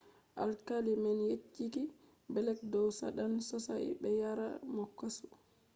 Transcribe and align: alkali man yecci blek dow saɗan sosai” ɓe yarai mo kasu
alkali 0.43 0.91
man 1.03 1.19
yecci 1.29 1.65
blek 2.33 2.59
dow 2.71 2.87
saɗan 2.99 3.33
sosai” 3.47 3.87
ɓe 4.01 4.09
yarai 4.21 4.55
mo 4.75 4.83
kasu 4.97 5.25